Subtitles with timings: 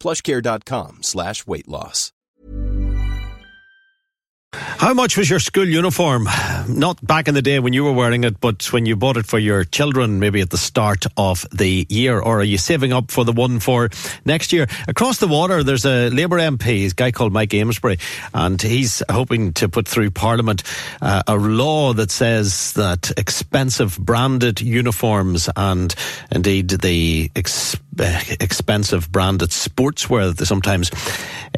[0.00, 2.12] plushcare.com slash weight loss.
[4.52, 6.26] How much was your school uniform?
[6.76, 9.26] Not back in the day when you were wearing it, but when you bought it
[9.26, 13.10] for your children, maybe at the start of the year, or are you saving up
[13.10, 13.90] for the one for
[14.24, 14.68] next year?
[14.86, 17.98] Across the water, there's a Labour MP, a guy called Mike Amesbury,
[18.32, 20.62] and he's hoping to put through Parliament
[21.02, 25.94] uh, a law that says that expensive branded uniforms and
[26.30, 30.90] indeed the ex- expensive branded sportswear that they sometimes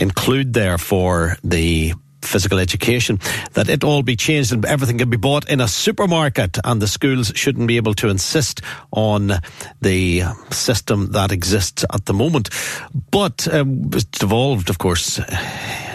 [0.00, 3.18] include there for the physical education,
[3.52, 6.88] that it all be changed and everything can be bought in a supermarket and the
[6.88, 8.60] schools shouldn't be able to insist
[8.92, 9.32] on
[9.80, 12.48] the system that exists at the moment.
[13.10, 15.20] But um, it's devolved, of course,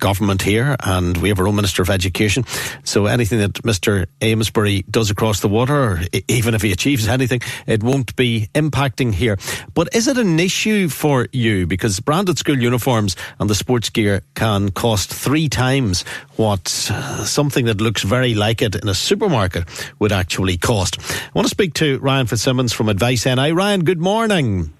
[0.00, 2.44] government here and we have our own Minister of Education.
[2.84, 4.06] So anything that Mr.
[4.20, 9.38] Amesbury does across the water, even if he achieves anything, it won't be impacting here.
[9.74, 11.66] But is it an issue for you?
[11.66, 16.02] Because branded school uniforms and the sports gear can cost three times
[16.36, 20.98] what uh, something that looks very like it in a supermarket would actually cost.
[21.00, 23.52] I want to speak to Ryan Fitzsimmons from Advice NI.
[23.52, 24.72] Ryan, good morning.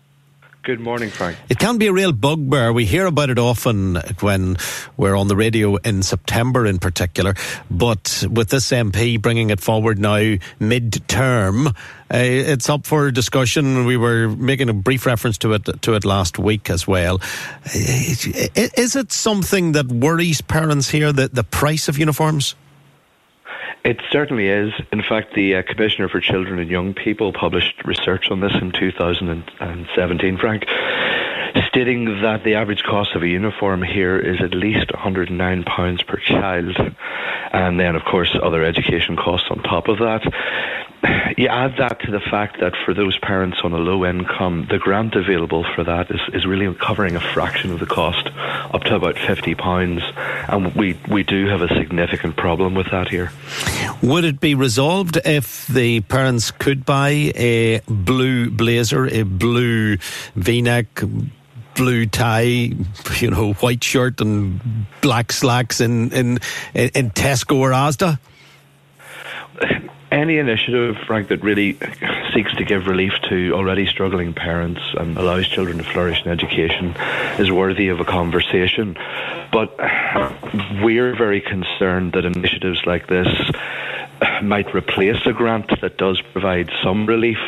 [0.70, 1.36] Good morning, Frank.
[1.48, 2.72] It can be a real bugbear.
[2.72, 4.56] We hear about it often when
[4.96, 7.34] we're on the radio in September, in particular.
[7.68, 11.72] But with this MP bringing it forward now mid-term, uh,
[12.12, 13.84] it's up for discussion.
[13.84, 17.20] We were making a brief reference to it to it last week as well.
[17.74, 21.12] Is it something that worries parents here?
[21.12, 22.54] That the price of uniforms?
[23.84, 24.72] It certainly is.
[24.92, 28.72] In fact, the uh, Commissioner for Children and Young People published research on this in
[28.72, 30.64] 2017, Frank,
[31.68, 36.76] stating that the average cost of a uniform here is at least £109 per child.
[37.52, 40.30] And then, of course, other education costs on top of that
[41.36, 44.78] you add that to the fact that for those parents on a low income, the
[44.78, 48.94] grant available for that is, is really covering a fraction of the cost, up to
[48.94, 50.02] about fifty pounds,
[50.50, 53.32] and we we do have a significant problem with that here.
[54.02, 59.98] Would it be resolved if the parents could buy a blue blazer, a blue
[60.36, 61.02] V-neck?
[61.76, 62.40] blue tie,
[63.20, 64.60] you know, white shirt and
[65.00, 66.38] black slacks in in
[66.74, 68.18] in Tesco or Asda?
[70.10, 71.78] Any initiative, Frank, that really
[72.34, 76.94] seeks to give relief to already struggling parents and allows children to flourish in education
[77.38, 78.96] is worthy of a conversation.
[79.52, 79.76] But
[80.82, 83.28] we're very concerned that initiatives like this
[84.42, 87.38] might replace a grant that does provide some relief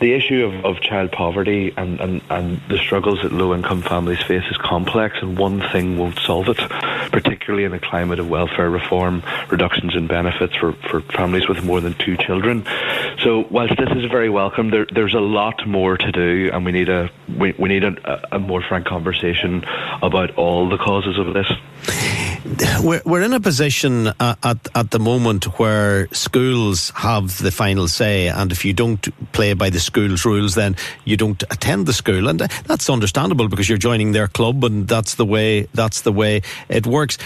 [0.00, 4.22] the issue of, of child poverty and, and, and the struggles that low income families
[4.22, 6.58] face is complex, and one thing won't solve it,
[7.10, 11.80] particularly in a climate of welfare reform, reductions in benefits for, for families with more
[11.80, 12.64] than two children.
[13.22, 16.72] So, whilst this is very welcome, there, there's a lot more to do, and we
[16.72, 19.64] need a we, we need a, a more frank conversation
[20.02, 21.50] about all the causes of this
[22.82, 27.88] we're, we're in a position uh, at, at the moment where schools have the final
[27.88, 31.92] say, and if you don't play by the school's rules, then you don't attend the
[31.92, 36.12] school, and that's understandable because you're joining their club, and that's the way that's the
[36.12, 37.18] way it works.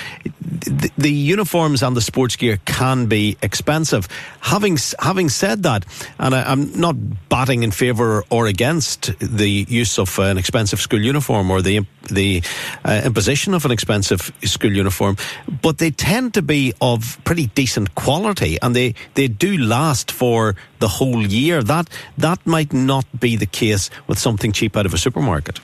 [0.52, 4.06] The, the uniforms and the sports gear can be expensive.
[4.40, 5.86] Having having said that,
[6.18, 6.96] and I, am not
[7.28, 12.42] batting in favour or against the use of an expensive school uniform or the the
[12.84, 15.16] uh, imposition of an expensive school uniform,
[15.62, 20.54] but they tend to be of pretty decent quality and they, they do last for
[20.80, 21.62] the whole year.
[21.62, 21.88] That
[22.18, 25.60] that might not be the case with something cheap out of a supermarket.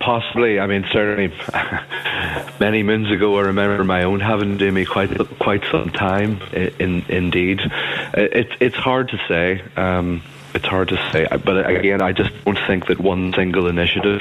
[0.00, 0.60] Possibly.
[0.60, 1.34] I mean, certainly,
[2.60, 6.40] many moons ago, I remember my own having to me quite quite some time.
[6.52, 7.60] In, indeed,
[8.14, 9.62] it's it's hard to say.
[9.76, 10.22] Um,
[10.54, 14.20] it's hard to say, but again, I just don't think that one single initiative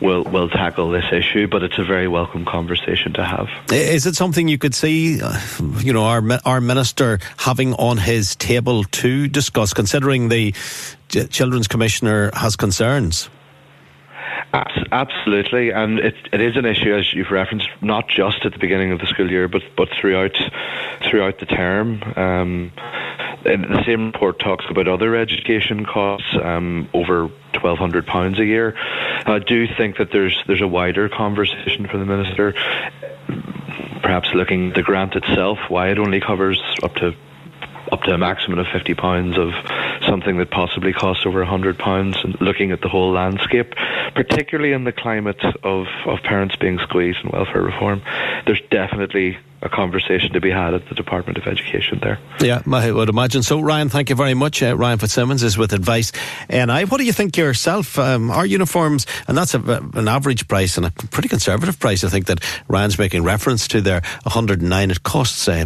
[0.00, 1.46] will will tackle this issue.
[1.46, 3.48] But it's a very welcome conversation to have.
[3.70, 5.38] Is it something you could see, uh,
[5.78, 10.54] you know, our our minister having on his table to discuss, considering the
[11.08, 13.28] children's commissioner has concerns?
[14.52, 18.92] Absolutely, and it, it is an issue as you've referenced, not just at the beginning
[18.92, 20.36] of the school year, but but throughout
[21.10, 22.02] throughout the term.
[22.16, 22.72] Um,
[23.44, 28.74] the same report talks about other education costs um, over twelve hundred pounds a year.
[29.26, 32.54] I do think that there's there's a wider conversation for the minister,
[34.02, 37.14] perhaps looking at the grant itself, why it only covers up to
[37.92, 39.50] up to a maximum of fifty pounds of
[40.08, 43.74] something that possibly costs over hundred pounds, and looking at the whole landscape,
[44.16, 48.02] particularly in the climate of, of parents being squeezed and welfare reform,
[48.46, 52.18] there's definitely a conversation to be had at the Department of Education there.
[52.40, 53.42] Yeah, I would imagine.
[53.42, 54.62] So, Ryan, thank you very much.
[54.62, 56.12] Uh, Ryan Fitzsimmons is with Advice
[56.50, 56.84] NI.
[56.84, 57.98] What do you think yourself?
[57.98, 59.60] Um, our uniforms, and that's a,
[59.94, 63.80] an average price and a pretty conservative price, I think that Ryan's making reference to
[63.80, 64.90] there, 109.
[64.90, 65.64] It costs, uh,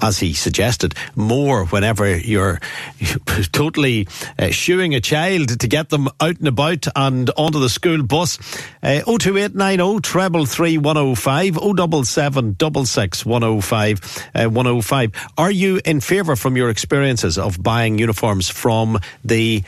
[0.00, 2.60] as he suggested, more whenever you're
[3.52, 4.08] totally
[4.38, 8.38] uh, shooing a child to get them out and about and onto the school bus.
[8.82, 14.00] Uh, 02890 treble 3105 077 six one oh five
[14.34, 15.12] uh, one oh five.
[15.36, 19.62] Are you in favour from your experiences of buying uniforms from the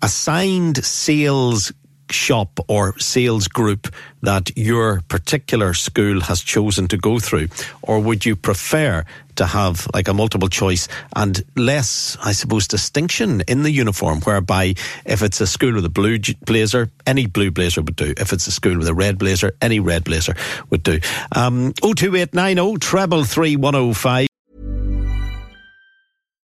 [0.00, 1.72] assigned sales
[2.12, 3.92] shop or sales group
[4.22, 7.48] that your particular school has chosen to go through?
[7.82, 9.04] Or would you prefer
[9.36, 14.74] to have like a multiple choice and less, I suppose, distinction in the uniform, whereby
[15.04, 18.14] if it's a school with a blue blazer, any blue blazer would do.
[18.16, 20.34] If it's a school with a red blazer, any red blazer
[20.70, 21.00] would do.
[21.34, 24.31] Um, 02890 treble 3105.